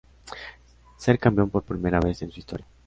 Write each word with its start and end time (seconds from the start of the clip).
Ser 0.97 1.19
campeón 1.19 1.51
por 1.51 1.61
primera 1.61 1.99
vez 1.99 2.23
en 2.23 2.31
su 2.31 2.39
historia. 2.39 2.65